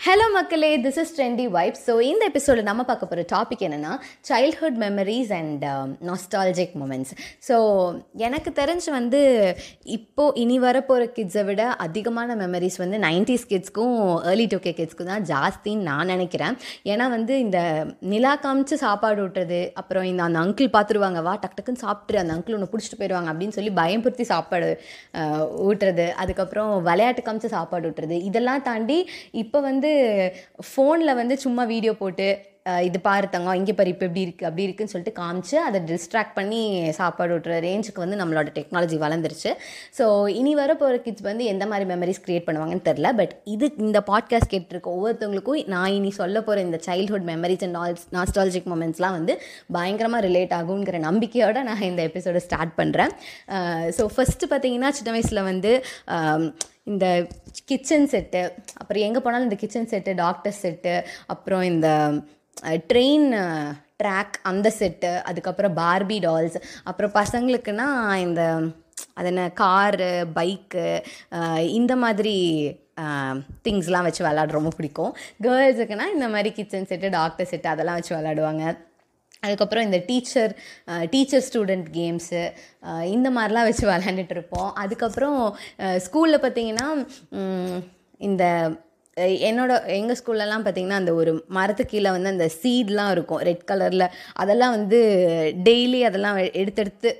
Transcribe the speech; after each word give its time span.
Hello 0.00 0.26
மக்களே. 0.36 0.68
This 0.84 0.98
is 1.00 1.10
trendy 1.16 1.44
vibe 1.54 1.78
so 1.86 1.94
இந்த 2.10 2.22
எபிசோடில் 2.30 2.66
நம்ம 2.68 2.82
பார்க்க 2.84 3.08
போகிற 3.08 3.22
டாபிக் 3.32 3.64
என்னென்னா 3.66 3.90
childhood 4.28 4.78
memories 4.84 5.32
and 5.38 5.64
nostalgic 6.08 6.72
moments 6.80 7.12
so 7.48 7.56
எனக்கு 8.26 8.50
தெரிஞ்சு 8.60 8.90
வந்து 8.96 9.20
இப்போது 9.96 10.36
இனி 10.42 10.56
வரப்போகிற 10.60 11.08
கிட்ஸை 11.16 11.42
விட 11.48 11.64
அதிகமான 11.86 12.36
மெமரிஸ் 12.42 12.78
வந்து 12.82 13.00
நைன்டிஸ் 13.04 13.44
கிட்ஸ்க்கும் 13.52 13.98
ஏர்லி 14.32 14.46
டூகே 14.54 14.72
கிட்ஸ்க்கும் 14.80 15.10
தான் 15.12 15.26
ஜாஸ்தின்னு 15.32 15.86
நான் 15.90 16.10
நினைக்கிறேன். 16.14 16.56
ஏன்னா 16.92 17.08
வந்து 17.16 17.36
இந்த 17.44 17.60
நிலா 18.14 18.32
காமிச்சு 18.46 18.78
சாப்பாடு 18.84 19.20
விட்டுறது 19.24 19.60
அப்புறம் 19.82 20.08
இந்த 20.12 20.24
அந்த 20.28 20.40
அங்கிள் 20.44 20.72
பார்த்துருவாங்க 20.78 21.22
வா 21.28 21.36
டக்கு 21.44 21.58
டக்குன்னு 21.60 21.84
சாப்பிட்டு 21.84 22.22
அந்த 22.22 22.38
அங்கிள் 22.38 22.58
ஒன்று 22.58 22.70
பிடிச்சிட்டு 22.72 23.00
போயிடுவாங்க 23.02 23.32
அப்படின்னு 23.34 23.58
சொல்லி 23.58 23.74
பயம்படுத்தி 23.82 24.28
சாப்பாடு 24.32 24.72
ஊட்டுறது 25.68 26.08
அதுக்கப்புறம் 26.24 26.72
விளையாட்டு 26.88 27.28
காமிச்சு 27.28 27.52
சாப்பாடு 27.58 27.86
ஊட்டுறது 27.92 28.18
இதெல்லாம் 28.30 28.66
தாண்டி 28.70 29.00
இப்போ 29.44 29.60
வந்து 29.70 29.89
ஃபோனில் 30.64 31.14
வந்து 31.14 31.34
சும்மா 31.36 31.64
வீடியோ 31.64 31.92
போட்டு 31.92 32.28
இது 32.88 33.00
பாரு 33.00 33.26
தங்கம் 33.30 33.54
இங்கே 33.54 33.72
பாரு 33.72 33.88
இப்போ 33.88 34.06
இப்படி 34.06 34.22
இருக்குது 34.26 34.48
அப்படி 34.48 34.62
இருக்குன்னு 34.62 34.92
சொல்லிட்டு 34.92 35.14
காமிச்சு 35.20 35.56
அதை 35.66 35.78
டிஸ்ட்ராக்ட் 35.90 36.34
பண்ணி 36.34 36.60
சாப்பாடு 36.98 37.32
விட்டுற 37.34 37.54
ரேஞ்சுக்கு 37.66 38.02
வந்து 38.04 38.18
நம்மளோட 38.20 38.48
டெக்னாலஜி 38.58 38.96
வளர்ந்துருச்சு. 39.04 39.50
ஸோ 39.98 40.28
இனி 40.28 40.54
வர 40.54 40.74
போகிற 40.74 40.96
கிட்ஸ் 40.98 41.22
வந்து 41.22 41.44
எந்த 41.44 41.66
மாதிரி 41.66 41.86
மெமரிஸ் 41.94 42.22
க்ரியேட் 42.26 42.46
பண்ணுவாங்கன்னு 42.48 42.86
தெரில 42.88 43.10
பட் 43.12 43.32
இது 43.44 43.68
இந்த 43.78 44.00
பாட்காஸ்ட் 44.06 44.52
கேட்டிருக்க 44.54 44.90
ஒவ்வொருத்தவங்களுக்கும் 44.96 45.66
நான் 45.66 45.92
இனி 45.92 46.10
சொல்ல 46.10 46.40
போகிற 46.40 46.62
இந்த 46.62 46.80
சைல்ட்ஹுட் 46.88 47.28
மெமரிஸ் 47.32 47.64
அண்ட் 47.64 47.76
நால் 47.80 47.96
நாஸ்டாலஜிக் 48.12 48.68
மூமெண்ட்ஸ்லாம் 48.72 49.16
வந்து 49.18 49.36
பயங்கரமாக 49.72 50.26
ரிலேட் 50.28 50.52
ஆகுங்கிற 50.52 50.98
நம்பிக்கையோட 51.08 51.62
நான் 51.62 51.82
இந்த 51.82 52.02
எபிசோடை 52.02 52.42
ஸ்டார்ட் 52.48 52.74
பண்ணுறேன் 52.78 53.14
ஸோ 53.98 54.04
ஃபஸ்ட்டு 54.16 54.50
பார்த்தீங்கன்னா 54.50 54.90
சின்ன 54.90 55.10
வயசில் 55.10 55.42
வந்து 55.42 55.72
இந்த 56.84 57.06
கிச்சன் 57.64 58.08
செட்டு 58.12 58.40
அப்புறம் 58.78 59.02
எங்கே 59.02 59.20
போனாலும் 59.20 59.48
இந்த 59.48 59.58
கிச்சன் 59.60 59.90
செட்டு 59.90 60.14
டாக்டர் 60.14 60.60
செட்டு 60.62 60.94
அப்புறம் 61.26 61.62
இந்த 61.62 61.88
ட்ரெயின் 62.90 63.28
ட்ராக் 64.02 64.36
அந்த 64.50 64.68
செட்டு 64.78 65.10
அதுக்கப்புறம் 65.30 65.74
பார்பி 65.80 66.18
டால்ஸ் 66.26 66.58
அப்புறம் 66.88 67.16
பசங்களுக்குன்னா 67.18 67.88
இந்த 68.26 68.42
அது 69.18 69.28
என்ன 69.30 69.42
காரு 69.62 70.12
பைக்கு 70.36 70.86
இந்த 71.78 71.92
மாதிரி 72.04 72.36
திங்ஸ்லாம் 73.66 74.06
வச்சு 74.06 74.22
விளாட 74.24 74.50
ரொம்ப 74.56 74.70
பிடிக்கும். 74.76 75.12
கேர்ள்ஸுக்குன்னா 75.44 76.06
இந்த 76.16 76.26
மாதிரி 76.34 76.50
கிச்சன் 76.58 76.88
செட்டு 76.90 77.10
டாக்டர் 77.18 77.50
செட்டு 77.50 77.68
அதெல்லாம் 77.72 77.98
வச்சு 77.98 78.12
விளாடுவாங்க. 78.16 78.64
அதுக்கப்புறம் 79.44 79.86
இந்த 79.88 79.98
டீச்சர் 80.08 80.52
டீச்சர் 81.12 81.44
ஸ்டூடெண்ட் 81.48 81.86
கேம்ஸு 81.98 82.42
இந்த 83.14 83.28
மாதிரிலாம் 83.36 83.68
வச்சு 83.68 83.84
விளாண்டுட்டு 83.90 84.36
இருப்போம். 84.36 84.70
அதுக்கப்புறம் 84.82 85.38
ஸ்கூலில் 86.06 86.42
பார்த்தீங்கன்னா 86.44 86.88
இந்த 88.28 88.44
என்னோட 89.48 89.72
எங்கள் 89.98 90.18
ஸ்கூல்லலாம் 90.20 90.64
பார்த்திங்கன்னா 90.66 91.00
அந்த 91.02 91.14
ஒரு 91.20 91.32
மரத்துக்கு 91.56 91.94
கீழே 91.94 92.10
வந்து 92.16 92.34
அந்த 92.34 92.46
சீட்லாம் 92.60 93.10
இருக்கும். 93.16 93.42
ரெட் 93.48 93.66
கலரில் 93.70 94.12
அதெல்லாம் 94.42 94.76
வந்து 94.76 95.00
டெய்லி 95.68 96.00
அதெல்லாம் 96.10 96.38
எடுத்தெடுத்து 96.62 97.10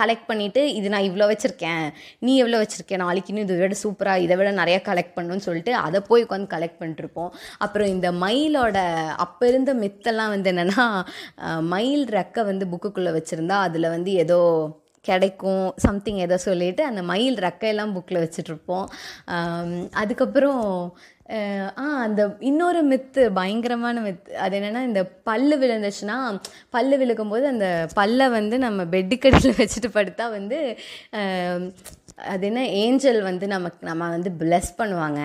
கலெக்ட் 0.00 0.26
பண்ணிவிட்டு 0.30 0.62
இது 0.78 0.88
நான் 0.92 1.06
இவ்வளோ 1.08 1.26
வச்சுருக்கேன். 1.30 1.84
நீ 2.24 2.32
எவ்வளோ 2.40 2.58
வச்சுருக்கேன் 2.62 3.02
நாளைக்கு 3.04 3.30
இன்னும் 3.32 3.46
இதை 3.46 3.56
விட 3.60 3.76
சூப்பராக 3.82 4.24
இதை 4.24 4.34
விட 4.36 4.50
நிறையா 4.58 4.80
கலெக்ட் 4.88 5.14
பண்ணணும்னு 5.16 5.46
சொல்லிட்டு 5.46 5.72
அதை 5.84 6.00
போய் 6.08 6.24
உட்காந்து 6.24 6.52
கலெக்ட் 6.54 6.80
பண்ணிட்டுருப்போம். 6.80 7.30
அப்புறம் 7.64 7.92
இந்த 7.94 8.10
மயிலோட 8.24 8.78
அப்போ 9.24 9.46
இருந்த 9.52 9.74
மித்தெல்லாம் 9.84 10.34
வந்து 10.34 10.50
என்னென்னா 10.52 10.86
மயில் 11.74 12.04
ரெக்கை 12.18 12.44
வந்து 12.50 12.66
புக்குக்குள்ளே 12.72 13.14
வச்சுருந்தா 13.18 13.58
அதில் 13.68 13.94
வந்து 13.94 14.12
ஏதோ 14.24 14.40
கிடைக்கும் 15.06 15.66
சம்திங் 15.86 16.22
ஏதோ 16.26 16.38
சொல்லிட்டு 16.44 16.84
அந்த 16.84 17.02
மயில் 17.02 17.38
ரெக்கையெல்லாம் 17.40 17.94
புக்கில் 17.96 18.22
வச்சுட்ருப்போம் 18.22 18.86
அதுக்கப்புறம் 19.96 20.62
ஆ 21.78 21.84
அந்த 22.02 22.22
இன்னொரு 22.40 22.80
மித்து 22.84 23.22
பயங்கரமான 23.32 24.02
மித்து 24.02 24.34
அது 24.36 24.56
என்னென்னா 24.58 24.82
இந்த 24.82 25.02
பல்லு 25.22 25.56
விழுந்துச்சுன்னா 25.56 26.18
பல்லு 26.70 26.96
விழுக்கும்போது 26.96 27.46
அந்த 27.46 27.68
பல்லை 27.94 28.26
வந்து 28.28 28.58
நம்ம 28.58 28.84
பெட்டுக்கடியில் 28.92 29.60
வச்சுட்டு 29.60 29.90
படுத்தா 29.94 30.26
வந்து 30.30 30.60
அது 32.18 32.44
என்ன 32.48 32.60
ஏஞ்சல் 32.82 33.18
வந்து 33.26 33.46
நமக்கு 33.54 33.86
நம்ம 33.88 34.08
வந்து 34.14 34.30
பிளஸ் 34.40 34.70
பண்ணுவாங்க. 34.78 35.20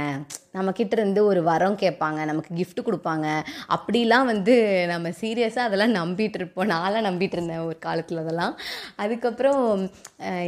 நம்மக்கிட்ட 0.57 0.93
இருந்து 0.97 1.21
ஒரு 1.29 1.41
வரம் 1.49 1.77
கேட்பாங்க 1.81 2.19
நமக்கு 2.29 2.51
கிஃப்ட் 2.57 2.81
கொடுப்பாங்க. 2.87 3.27
அப்படிலாம் 3.75 4.25
வந்து 4.31 4.53
நம்ம 4.91 5.09
சீரியஸாக 5.21 5.67
அதெல்லாம் 5.67 5.95
நம்பிட்டு 5.99 6.37
இருப்போம். 6.39 6.69
நான்லாம் 6.73 7.07
நம்பிட்டு 7.09 7.37
இருந்தேன் 7.37 7.63
ஒரு 7.67 7.77
காலத்தில் 7.87 8.21
அதெல்லாம். 8.23 8.55
அதுக்கப்புறம் 9.03 9.63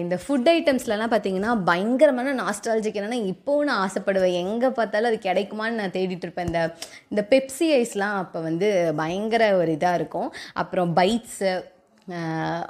இந்த 0.03 0.15
ஃபுட் 0.23 0.49
ஐட்டம்ஸ்லலாம் 0.55 1.13
பார்த்தீங்கன்னா 1.15 1.53
பயங்கரமான 1.71 2.33
நாஸ்டாலஜிக் 2.43 2.99
என்னென்னா 3.01 3.21
இப்போவும் 3.33 3.69
நான் 3.69 3.83
ஆசைப்படுவேன். 3.87 4.39
எங்கே 4.43 4.71
பார்த்தாலும் 4.79 5.11
அது 5.11 5.19
கிடைக்குமான்னு 5.29 5.81
நான் 5.81 5.95
தேடிட்டு 5.97 6.27
இருப்பேன். 6.27 6.49
இந்த 6.51 6.63
இந்த 7.11 7.23
பெப்சி 7.33 7.69
ஐஸ்லாம் 7.81 8.17
அப்போ 8.23 8.41
வந்து 8.49 8.69
பயங்கர 9.01 9.43
ஒரு 9.61 9.71
இதாக 9.77 9.99
இருக்கும். 10.01 10.29
அப்புறம் 10.63 10.91
பைட்ஸு 10.99 11.51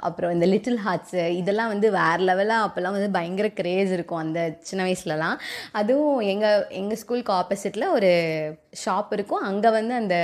அப்புறம் 0.08 0.32
இந்த 0.34 0.46
லிட்டில் 0.52 0.80
ஹார்ட்ஸு 0.84 1.22
இதெல்லாம் 1.38 1.70
வந்து 1.74 1.88
வேறு 2.00 2.22
லெவலாக 2.28 2.66
அப்போல்லாம் 2.66 2.96
வந்து 2.96 3.10
பயங்கர 3.16 3.48
க்ரேஸ் 3.60 3.92
இருக்கும் 3.96 4.22
அந்த 4.24 4.40
சின்ன 4.68 4.82
வயசுலலாம். 4.86 5.38
அதுவும் 5.80 6.20
எங்கள் 6.32 6.66
எங்கள் 6.80 7.00
ஸ்கூலுக்கு 7.02 7.32
ஆப்போசிட்டில் 7.38 7.86
ஒரு 7.96 8.10
ஷாப் 8.82 9.10
இருக்கும். 9.16 9.42
அங்கே 9.48 9.70
வந்து 9.78 9.94
அந்த 10.02 10.16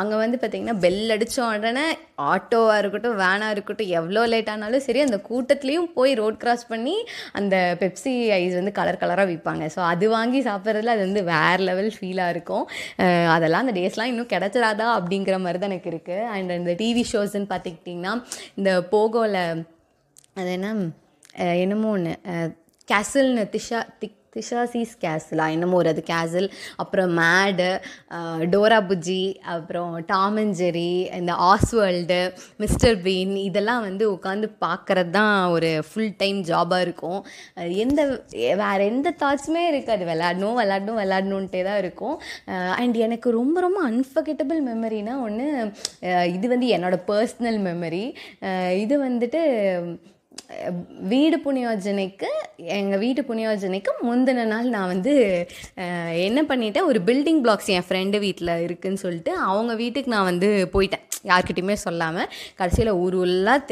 அங்கே 0.00 0.16
வந்து 0.22 0.36
பார்த்திங்கன்னா 0.40 0.76
பெல் 0.84 1.12
அடித்த 1.14 1.38
உடனே 1.46 1.86
ஆட்டோவாக 2.32 2.80
இருக்கட்டும் 2.82 3.16
வேனாக 3.22 3.54
இருக்கட்டும் 3.54 3.92
எவ்வளோ 4.00 4.22
லேட் 4.32 4.50
ஆனாலும் 4.52 4.84
சரி 4.86 5.00
அந்த 5.06 5.18
கூட்டத்துலேயும் 5.28 5.88
போய் 5.96 6.12
ரோட் 6.20 6.40
கிராஸ் 6.42 6.64
பண்ணி 6.72 6.96
அந்த 7.40 7.54
பெப்சி 7.80 8.14
ஐஸ் 8.38 8.58
வந்து 8.60 8.74
கலர் 8.78 9.00
கலராக 9.02 9.28
விற்பாங்க 9.30 9.64
ஸோ 9.74 9.80
அது 9.92 10.06
வாங்கி 10.16 10.40
சாப்பிட்றதுல 10.48 10.94
அது 10.96 11.02
வந்து 11.08 11.22
வேறு 11.32 11.62
லெவல் 11.70 11.90
ஃபீலாக 11.96 12.34
இருக்கும். 12.34 12.64
அதெல்லாம் 13.36 13.64
அந்த 13.64 13.74
டேஸ்லாம் 13.80 14.10
இன்னும் 14.12 14.30
கிடச்சிடாதா 14.34 14.86
அப்படிங்கிற 14.98 15.38
மாதிரி 15.46 15.60
தான் 15.62 15.72
எனக்கு 15.72 15.92
இருக்குது 15.94 16.28
அண்ட் 16.34 16.52
இந்த 16.60 16.74
டிவி 16.82 17.04
ஷோஸ்ன்னு 17.12 17.50
பார்த்துக்கிட்டிங்கன்னா 17.52 18.14
இந்த 18.56 18.70
போகோவில் 18.90 19.42
அது 20.34 20.50
என்ன 20.52 20.68
என்னமோ 21.56 21.90
ஒன்று 21.90 22.12
கேசல்னு 22.92 23.44
திஷா 23.56 23.80
திக் 24.02 24.14
திஷா 24.36 24.62
சீஸ் 24.72 24.90
கேசலா 25.02 25.44
என்னமோ 25.52 25.76
ஒரு 25.80 25.88
அது 25.92 26.02
கேசல் 26.10 26.46
அப்புறம் 26.82 27.12
மேடு 27.18 27.68
டோரா 28.52 28.78
புஜ்ஜி 28.88 29.22
அப்புறம் 29.52 29.92
டாம் 30.10 30.36
அண்ட் 30.42 30.56
ஜெரி 30.58 30.90
இந்த 31.18 31.34
ஆஸ்வேர்ல்டு 31.50 32.18
மிஸ்டர் 32.62 32.96
பீன் 33.06 33.32
இதெல்லாம் 33.44 33.84
வந்து 33.86 34.04
உட்காந்து 34.14 34.48
பார்க்குறது 34.64 35.12
தான் 35.18 35.36
ஒரு 35.54 35.70
ஃபுல் 35.88 36.12
டைம் 36.22 36.40
ஜாபாக 36.50 36.84
இருக்கும். 36.86 37.20
எந்த 37.84 38.00
வேறு 38.62 38.88
எந்த 38.92 39.12
தாட்ஸுமே 39.22 39.62
இருக்காது. 39.72 40.04
விளாடணும் 40.10 40.58
விளாடணும் 40.60 41.00
விளாடணுன்ட்டே 41.02 41.62
தான் 41.68 41.80
இருக்கும். 41.84 42.16
அண்ட் 42.80 42.98
எனக்கு 43.06 43.30
ரொம்ப 43.40 43.56
ரொம்ப 43.66 43.80
அன்ஃபர்கெட்டபிள் 43.92 44.60
மெமரினா 44.70 45.14
ஒன்று 45.28 45.46
இது 46.36 46.48
வந்து 46.54 46.68
என்னோடய 46.78 47.06
பர்சனல் 47.12 47.58
மெமரி 47.68 48.04
இது 48.84 48.94
வந்துட்டு 49.06 49.42
வீடு 51.12 51.36
புனியோஜனைக்கு 51.44 52.28
எங்கள் 52.56 53.00
வீட்டு 53.04 53.22
புனியோஜனைக்கு 53.22 53.92
முந்தின 54.02 54.44
நாள் 54.52 54.68
நான் 54.68 54.92
வந்து 54.94 55.14
என்ன 56.26 56.42
பண்ணிட்டேன்? 56.42 56.88
ஒரு 56.90 57.00
பில்டிங் 57.06 57.40
பிளாக்ஸ் 57.44 57.72
என் 57.76 57.86
ஃப்ரெண்டு 57.88 58.18
வீட்டில் 58.18 58.52
இருக்குன்னு 58.66 59.02
சொல்லிட்டு 59.04 59.34
அவங்க 59.36 59.74
வீட்டுக்கு 59.74 60.14
நான் 60.14 60.30
வந்து 60.32 60.50
போயிட்டேன். 60.72 61.05
யார்கிட்டையுமே 61.30 61.76
சொல்லாமல் 61.86 62.28
கடைசியில் 62.60 62.92
ஊர் 63.02 63.18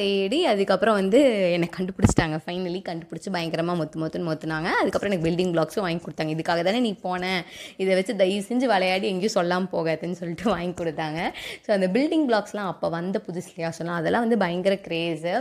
தேடி 0.00 0.38
அதுக்கப்புறம் 0.53 0.97
வந்து 1.00 1.19
என்னை 1.55 1.66
கண்டுபிடிச்சிட்டாங்க. 1.77 2.37
ஃபைனலி 2.44 2.81
கண்டுபிடிச்சி 2.88 3.31
பயங்கரமாக 3.37 3.77
மொத்து 3.81 3.99
மொத்துன்னு 4.03 4.28
மொத்துனாங்க. 4.31 4.69
அதுக்கப்புறம் 4.81 5.10
எனக்கு 5.10 5.27
பில்டிங் 5.27 5.53
பிளாக்ஸும் 5.55 5.84
வாங்கி 5.87 6.03
கொடுத்தாங்க. 6.05 6.32
இதுக்காக 6.37 6.62
தானே 6.69 6.81
நீ 6.87 6.93
போனேன் 7.06 7.41
இதை 7.82 7.91
வச்சு 7.99 8.12
தயவு 8.22 8.43
செஞ்சு 8.49 8.66
விளையாடி 8.72 9.06
எங்கேயும் 9.12 9.37
சொல்லாமல் 9.38 9.72
போகாதுன்னு 9.75 10.19
சொல்லிட்டு 10.21 10.47
வாங்கி 10.55 10.75
கொடுத்தாங்க. 10.81 11.21
ஸோ 11.66 11.71
அந்த 11.77 11.88
பில்டிங் 11.97 12.27
பிளாக்ஸ்லாம் 12.31 12.71
அப்போ 12.72 12.88
வந்த 12.97 13.21
புதுசுலையா 13.27 13.71
சொல்லலாம் 13.78 14.00
அதெல்லாம் 14.00 14.25
வந்து 14.26 14.38
பயங்கர 14.44 14.76
க்ரேஸு 14.87 15.34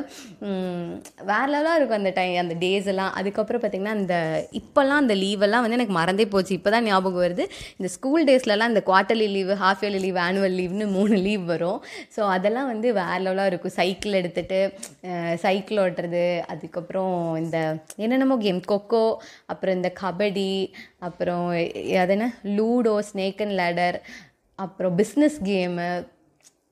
வேற 1.31 1.47
லெவலாக 1.53 1.77
இருக்கும் 1.79 1.99
அந்த 2.01 2.13
டைம் 2.19 2.35
அந்த 2.43 2.57
டேஸ் 2.65 2.89
எல்லாம். 2.93 3.11
அதுக்கப்புறம் 3.21 3.63
பார்த்திங்கன்னா 3.63 3.95
அந்த 3.99 4.15
இப்போல்லாம் 4.61 5.01
அந்த 5.03 5.15
லீவெல்லாம் 5.23 5.63
வந்து 5.65 5.79
எனக்கு 5.79 5.95
மறந்தே 5.99 6.27
போச்சு. 6.35 6.53
இப்போ 6.59 6.69
தான் 6.75 6.87
ஞாபகம் 6.91 7.23
வருது. 7.25 7.45
இந்த 7.79 7.89
ஸ்கூல் 7.95 8.27
டேஸ்லலாம் 8.29 8.71
இந்த 8.73 8.83
quarterly 8.89 9.29
leave 9.37 9.55
half 9.63 9.83
yearly 9.83 10.01
leave 10.05 10.19
annual 10.27 10.57
லீவ்னு 10.61 10.87
மூணு 10.97 11.15
லீவ் 11.27 11.45
வரும். 11.53 11.79
ஸோ 12.15 12.21
அதெல்லாம் 12.35 12.69
வந்து 12.71 12.87
வேற 12.99 13.17
லெவலாக 13.25 13.51
இருக்கும். 13.51 13.75
சைக்கிள் 13.79 14.19
எடுத்துகிட்டு 14.21 14.59
சைக்கிள் 15.45 15.81
ஓட்டுறது 15.85 16.25
அதுக்கப்புறம் 16.53 17.15
இந்த 17.43 17.57
என்னென்னமோ 18.03 18.37
கேம் 18.45 18.61
கொக்கோ 18.73 19.05
அப்புறம் 19.53 19.77
இந்த 19.79 19.91
கபடி 20.01 20.51
அப்புறம் 21.07 21.47
அது 22.03 22.15
என்ன? 22.17 22.29
லூடோ 22.57 22.95
ஸ்னேக் 23.11 23.43
அண்ட் 23.45 23.57
லேடர் 23.61 23.99
அப்புறம் 24.59 24.97
பிஸ்னஸ் 25.01 25.37
கேமு 25.49 25.87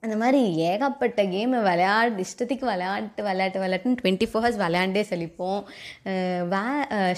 அந்த 0.06 0.16
மாதிரி 0.22 0.40
ஏகப்பட்ட 0.68 1.24
கேமு 1.34 1.58
விளையாடு 1.68 2.24
இஷ்டத்துக்கு 2.24 2.66
விளையாட்டு 2.70 3.22
விளையாட்டு 3.28 3.60
விளையாட்டுன்னு 3.64 4.00
டுவெண்ட்டி 4.00 4.28
ஃபோர் 4.30 4.42
ஹவர்ஸ் 4.44 4.62
விளையாண்டே 4.64 5.04
செழிப்போம். 5.10 5.62
வே 6.54 6.62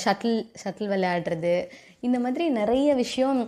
ஷட்டில் 0.03 0.39
ஷட்டில் 0.63 0.91
விளையாடுறது 0.93 1.53
இந்த 2.03 2.19
மாதிரி 2.19 2.45
நிறைய 2.59 2.89
விஷயம் 2.95 3.39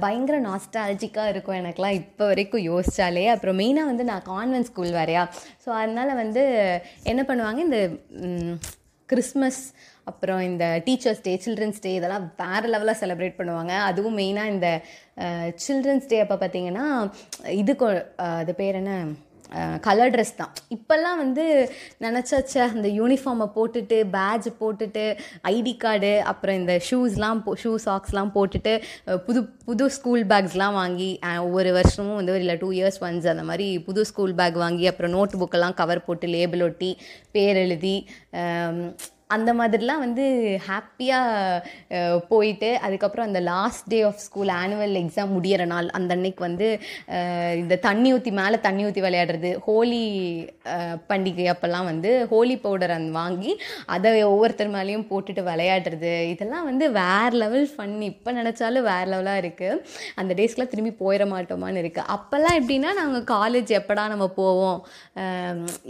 பயங்கர 0.00 0.36
நாஸ்டாலஜிக்காக 0.40 1.28
இருக்கும் 1.28 1.56
எனக்குலாம் 1.56 1.98
இப்போ 2.02 2.24
வரைக்கும் 2.26 2.66
யோசிச்சாலே. 2.70 3.24
அப்புறம் 3.26 3.58
மெயினாக 3.58 3.90
வந்து 3.90 4.04
நான் 4.04 4.26
கான்வென்ட் 4.26 4.68
ஸ்கூல் 4.70 4.92
வரையா 5.00 5.24
ஸோ 5.64 5.70
அதனால் 5.80 6.14
வந்து 6.14 6.42
என்ன 7.02 7.22
பண்ணுவாங்க? 7.28 7.60
இந்த 7.66 7.80
கிறிஸ்மஸ் 9.08 9.62
அப்புறம் 10.04 10.40
இந்த 10.40 10.64
டீச்சர்ஸ் 10.86 11.22
டே 11.22 11.32
சில்ட்ரன்ஸ் 11.44 11.80
டே 11.80 11.90
இதெல்லாம் 11.94 12.26
வேறு 12.36 12.68
லெவலாக 12.74 12.96
செலிப்ரேட் 13.02 13.38
பண்ணுவாங்க. 13.40 13.72
அதுவும் 13.90 14.18
மெயினாக 14.18 14.52
இந்த 14.54 14.68
சில்ட்ரன்ஸ் 15.66 16.06
டே 16.08 16.18
அப்போ 16.24 16.36
பார்த்தீங்கன்னா 16.36 16.86
இது 17.62 17.72
கொ- 17.78 18.04
அது 18.38 18.54
பேர் 18.54 18.74
என்ன? 18.74 18.92
கலர் 19.80 20.12
ட்ரெஸ் 20.14 20.34
தான். 20.36 20.52
இப்போல்லாம் 20.76 21.16
வந்து 21.16 21.44
நினச்சாச்ச 22.00 22.54
அந்த 22.74 22.88
யூனிஃபார்மை 22.88 23.46
போட்டுட்டு 23.56 23.98
பேட்ஜ் 24.16 24.48
போட்டுட்டு 24.60 25.04
ஐடி 25.52 25.76
கார்டு 25.76 26.12
அப்புறம் 26.24 26.54
இந்த 26.54 26.74
ஷூஸ்லாம் 26.90 27.42
போ 27.42 27.56
ஷூ 27.62 27.72
சாக்ஸ்லாம் 27.86 28.32
போட்டுட்டு 28.34 28.74
புது 29.26 29.42
புது 29.64 29.86
ஸ்கூல் 29.90 30.24
பேக்ஸ்லாம் 30.24 30.78
வாங்கி 30.80 31.10
ஒவ்வொரு 31.38 31.72
வருஷமும் 31.72 32.14
வந்து 32.14 32.40
இல்லை 32.40 32.56
டூ 32.56 32.70
இயர்ஸ் 32.72 33.00
ஒன்ஸ் 33.00 33.28
அந்த 33.28 33.42
மாதிரி 33.42 33.68
புது 33.78 34.02
ஸ்கூல் 34.04 34.34
பேக் 34.34 34.56
வாங்கி 34.56 34.86
அப்புறம் 34.86 35.14
நோட் 35.18 35.38
புக்கெல்லாம் 35.42 35.74
கவர் 35.74 36.04
போட்டு 36.04 36.26
லேபிள் 36.26 36.62
ஒட்டி 36.62 36.90
பேர் 37.30 37.56
எழுதி 37.56 37.96
அந்த 39.30 39.50
மாதிரிலாம் 39.54 40.02
வந்து 40.04 40.24
ஹாப்பியாக 40.66 42.20
போயிட்டு 42.28 42.70
அதுக்கப்புறம் 42.82 43.28
அந்த 43.28 43.40
last 43.48 43.88
day 43.88 43.98
of 44.02 44.22
school 44.24 44.52
annual 44.54 44.94
exam 45.00 45.34
முடியிற 45.36 45.62
நாள் 45.66 45.88
அந்த 45.98 46.12
அன்னைக்கு 46.16 46.42
வந்து 46.44 46.68
இந்த 47.58 47.76
தண்ணி 47.82 48.08
ஊற்றி 48.14 48.32
மேலே 48.32 48.58
தண்ணி 48.60 48.82
ஊற்றி 48.84 49.02
விளையாடுறது 49.04 49.50
ஹோலி 49.66 50.02
பண்டிகை 51.10 51.46
அப்போல்லாம் 51.52 51.88
வந்து 51.90 52.12
ஹோலி 52.32 52.56
பவுடர் 52.58 52.96
அந்த 52.96 53.12
வாங்கி 53.18 53.52
அதை 53.88 54.12
ஒவ்வொருத்தர் 54.28 54.74
மேலேயும் 54.74 55.06
போட்டுட்டு 55.10 55.44
விளையாடுறது 55.48 56.14
இதெல்லாம் 56.28 56.66
வந்து 56.66 56.86
வேறு 56.92 57.36
லெவல் 57.38 57.68
ஃபன் 57.72 57.96
இப்போ 58.08 58.32
நினச்சாலும் 58.32 58.88
வேறு 58.88 59.08
லெவலாக 59.10 59.42
இருக்குது 59.42 59.82
அந்த 60.16 60.32
டேஸ்க்குலாம் 60.34 60.72
திரும்பி 60.72 60.94
போயிட 61.00 61.26
மாட்டோமான்னு 61.32 61.82
இருக்குது 61.82 62.08
அப்போல்லாம் 62.14 62.58
எப்படின்னா 62.60 62.92
நாங்கள் 62.94 63.26
காலேஜ் 63.32 63.72
எப்படா 63.78 64.06
நம்ம 64.08 64.28
போவோம் 64.36 64.80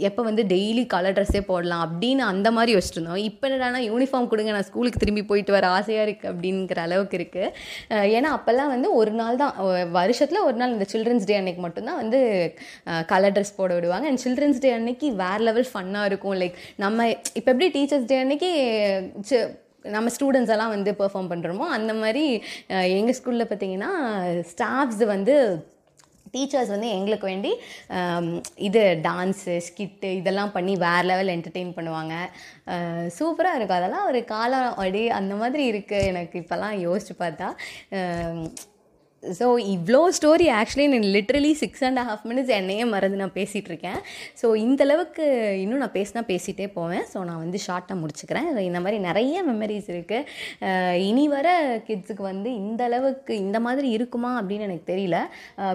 எப்போ 0.03 0.21
வந்து 0.23 0.43
டெய்லி 0.49 0.85
கலர் 0.89 1.17
ட்ரெஸ்ஸே 1.17 1.43
போடலாம் 1.47 1.85
அப்படின்னு 1.85 2.23
அந்த 2.29 2.47
மாதிரி 2.51 2.73
யோசிச்சிருந்தோம் 2.77 3.25
இப்போ 3.29 3.45
என்னடானா 3.49 3.81
யூனிஃபார்ம் 3.89 4.29
கொடுங்க 4.33 4.51
நான் 4.55 4.67
ஸ்கூலுக்கு 4.69 5.01
திரும்பி 5.03 5.23
போயிட்டு 5.31 5.55
வர 5.57 5.67
ஆசையாக 5.77 6.05
இருக்குது 6.07 6.31
அப்படிங்கிற 6.33 6.81
அளவுக்கு 6.87 7.17
இருக்குது 7.19 8.07
ஏன்னா 8.17 8.31
அப்போல்லாம் 8.37 8.73
வந்து 8.75 8.89
ஒரு 8.99 9.13
நாள் 9.21 9.41
தான் 9.43 9.53
வருஷத்தில் 9.99 10.45
ஒரு 10.47 10.57
நாள் 10.61 10.75
இந்த 10.75 10.87
சில்ட்ரன்ஸ் 10.93 11.29
டே 11.29 11.37
அன்னைக்கு 11.39 11.63
மட்டும்தான் 11.67 12.01
வந்து 12.03 12.19
கலர் 13.13 13.35
ட்ரெஸ் 13.37 13.57
போட 13.61 13.71
விடுவாங்க. 13.77 14.07
அண்ட் 14.11 14.23
சில்ட்ரன்ஸ் 14.25 14.61
டே 14.65 14.71
அன்னைக்கு 14.79 15.09
வேறு 15.23 15.45
லெவல் 15.49 15.71
ஃபன்னாக 15.71 16.09
இருக்கும். 16.11 16.37
லைக் 16.43 16.59
நம்ம 16.83 17.07
இப்போ 17.39 17.49
எப்படி 17.53 17.69
டீச்சர்ஸ் 17.77 18.11
டே 18.11 18.19
அன்னைக்கு 18.25 18.51
நம்ம 19.95 20.07
ஸ்டூடெண்ட்ஸ் 20.15 20.53
எல்லாம் 20.53 20.73
வந்து 20.75 20.91
பெர்ஃபார்ம் 21.01 21.29
பண்ணுறோமோ 21.31 21.65
அந்த 21.75 21.91
மாதிரி 21.99 22.23
எங்கள் 22.99 23.15
ஸ்கூலில் 23.19 23.49
பார்த்தீங்கன்னா 23.51 23.91
ஸ்டாஃப்ஸ் 24.49 25.03
வந்து 25.11 25.35
டீச்சர்ஸ் 26.33 26.73
வந்து 26.75 26.89
எங்களுக்கு 26.97 27.27
வேண்டி 27.31 27.51
இது 28.69 28.81
டான்ஸு 29.07 29.55
ஸ்கிட்டு 29.67 30.11
இதெல்லாம் 30.21 30.55
பண்ணி 30.57 30.75
வேறு 30.85 31.07
லெவல் 31.11 31.33
என்டர்டெயின் 31.35 31.75
பண்ணுவாங்க. 31.77 32.15
சூப்பராக 33.19 33.57
இருக்கும். 33.57 33.79
அதெல்லாம் 33.81 34.07
ஒரு 34.11 34.21
காலம் 34.33 34.73
அடி 34.85 35.03
அந்த 35.19 35.35
மாதிரி 35.43 35.65
இருக்குது 35.73 36.09
எனக்கு 36.11 36.41
இப்போல்லாம் 36.43 36.75
யோசிச்சு 36.87 37.15
பார்த்தா 37.23 37.49
ஸோ 39.39 39.45
இவ்வளோ 39.73 40.01
ஸ்டோரி 40.17 40.45
ஆக்சுவலி 40.59 40.85
நான் 40.91 41.07
literally 41.15 41.51
six 41.61 41.83
and 41.87 42.01
half 42.09 42.25
minutes 42.29 42.51
என்னையே 42.57 42.83
மறந்து 42.93 43.17
நான் 43.21 43.33
பேசிகிட்டு 43.37 43.69
இருக்கேன் 43.71 43.99
ஸோ 44.41 44.47
இந்த 44.65 44.81
அளவுக்கு 44.87 45.25
இன்னும் 45.63 45.81
நான் 45.83 45.95
பேசினா 45.97 46.21
பேசிகிட்டே 46.31 46.67
போவேன். 46.77 47.05
ஸோ 47.13 47.17
நான் 47.29 47.41
வந்து 47.43 47.59
ஷார்ட்டாக 47.65 47.97
முடிச்சுக்கிறேன். 48.01 48.47
இந்த 48.69 48.81
மாதிரி 48.85 48.99
நிறைய 49.07 49.43
மெமரிஸ் 49.49 49.89
இருக்குது 49.93 51.01
இனி 51.09 51.25
வர 51.35 51.47
கிட்ஸுக்கு 51.87 52.23
வந்து 52.31 52.51
இந்த 52.61 52.83
அளவுக்கு 52.89 53.33
இந்த 53.45 53.59
மாதிரி 53.67 53.89
இருக்குமா 53.97 54.31
அப்படின்னு 54.39 54.67
எனக்கு 54.69 54.85
தெரியல. 54.91 55.19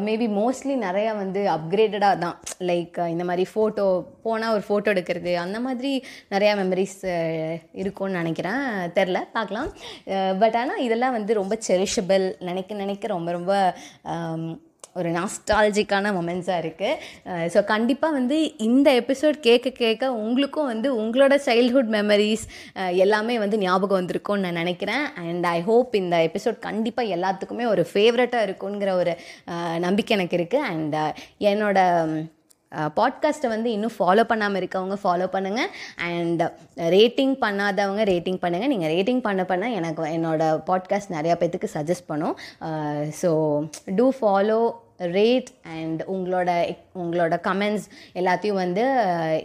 மேபி 0.08 0.28
மோஸ்ட்லி 0.40 0.76
நிறையா 0.86 1.12
வந்து 1.22 1.42
அப்கிரேடடாக 1.56 2.22
தான். 2.24 2.38
லைக் 2.70 2.98
இந்த 3.14 3.26
மாதிரி 3.30 3.46
ஃபோட்டோ 3.52 3.86
போனால் 4.26 4.54
ஒரு 4.56 4.64
ஃபோட்டோ 4.68 4.94
எடுக்கிறது 4.94 5.34
அந்த 5.44 5.58
மாதிரி 5.66 5.92
நிறையா 6.34 6.54
மெமரிஸ் 6.62 6.98
இருக்கும்னு 7.82 8.20
நினைக்கிறேன். 8.22 8.64
தெரில 8.98 9.20
பார்க்கலாம். 9.36 9.70
பட் 10.42 10.58
ஆனால் 10.62 10.82
இதெல்லாம் 10.88 11.16
வந்து 11.18 11.32
ரொம்ப 11.42 11.54
செரிஷபிள் 11.68 12.26
நினைக்க 12.50 12.80
நினைக்க 12.82 13.14
ரொம்ப 13.16 13.30
ரொம்ப 13.36 13.52
ஒரு 14.96 15.08
நாஸ்டாலஜிக்கான 15.16 16.10
மொமெண்ட்ஸாக 16.16 16.62
இருக்குது 16.62 17.48
ஸோ 17.54 17.60
கண்டிப்பாக 17.64 18.16
வந்து 18.18 18.36
இந்த 18.66 18.88
எபிசோட் 19.00 19.38
கேட்க 19.46 19.72
கேட்க 19.78 20.10
உங்களுக்கும் 20.24 20.70
வந்து 20.72 20.88
உங்களோட 21.02 21.36
சைல்ட்ஹுட் 21.46 21.90
மெமரிஸ் 21.96 22.44
எல்லாமே 22.96 23.36
வந்து 23.38 23.58
ஞாபகம் 23.58 24.00
வந்திருக்கும்னு 24.00 24.44
நான் 24.46 24.60
நினைக்கிறேன். 24.62 25.04
அண்ட் 25.24 25.46
ஐ 25.56 25.58
ஹோப் 25.70 25.98
இந்த 26.02 26.16
எபிசோட் 26.28 26.58
கண்டிப்பாக 26.68 27.14
எல்லாத்துக்குமே 27.16 27.66
ஒரு 27.66 27.84
ஃபேவரட்டாக 27.92 28.46
இருக்குங்கிற 28.48 28.92
ஒரு 29.00 29.14
நம்பிக்கை 29.78 30.14
எனக்கு 30.18 30.38
இருக்குது 30.38 30.70
அண்ட் 30.72 30.96
என்னோட 31.50 31.78
பாட்காஸ்ட்டை 32.98 33.48
வந்து 33.54 33.68
இன்னும் 33.76 33.96
ஃபாலோ 33.98 34.24
பண்ணாமல் 34.30 34.60
இருக்கவங்க 34.60 34.96
ஃபாலோ 35.02 35.26
பண்ணுங்கள் 35.34 35.70
அண்ட் 36.10 36.42
ரேட்டிங் 36.96 37.34
பண்ணாதவங்க 37.44 38.04
ரேட்டிங் 38.12 38.40
பண்ணுங்கள் 38.44 38.72
நீங்கள் 38.74 38.92
ரேட்டிங் 38.94 39.24
பண்ண 39.26 39.44
பண்ண 39.44 39.72
எனக்கு 39.80 40.08
என்னோட 40.16 40.42
பாட்காஸ்ட் 40.70 41.14
நிறையா 41.16 41.36
பேத்துக்கு 41.40 41.74
சஜஸ்ட் 41.76 42.10
பண்ணும். 42.12 42.36
So 43.20 43.30
do 43.98 44.06
follow 44.20 44.58
rate 45.18 45.48
and 45.76 46.00
உங்களோட 46.14 46.50
உங்களோட 47.02 47.34
கமெண்ட்ஸ் 47.46 47.86
எல்லாத்தையும் 48.20 48.60
வந்து 48.64 48.84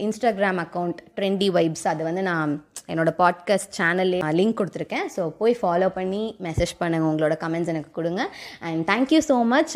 இன்ஸ்டாகிராம் 0.06 0.60
அக்கௌண்ட் 0.66 1.00
ட்ரெண்டி 1.20 1.48
வைப்ஸ் 1.58 1.88
அது 1.92 2.04
வந்து 2.10 2.24
நான் 2.32 2.52
என்னோட 2.92 3.12
பாட்காஸ்ட் 3.22 3.74
சேனல்லே 3.78 4.20
லிங்க் 4.40 4.60
கொடுத்துருக்கேன். 4.60 5.08
ஸோ 5.16 5.22
போய் 5.40 5.58
ஃபாலோ 5.62 5.90
பண்ணி 5.98 6.24
மெசேஜ் 6.48 6.74
பண்ணுங்கள் 6.80 7.10
உங்களோட 7.12 7.36
கமெண்ட்ஸ் 7.44 7.72
எனக்கு 7.74 7.92
கொடுங்க. 7.98 8.24
And 8.68 8.84
thank you 8.92 9.22
so 9.30 9.38
much 9.54 9.76